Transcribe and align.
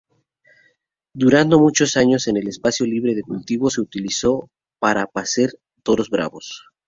Durando 1.13 1.59
muchos 1.59 1.95
años 1.95 2.25
el 2.25 2.47
espacio 2.47 2.87
libre 2.87 3.13
de 3.13 3.21
cultivos 3.21 3.73
se 3.75 3.81
utilizó 3.81 4.49
para 4.79 5.05
pacer 5.05 5.51
toros 5.83 6.09
bravos. 6.09 6.65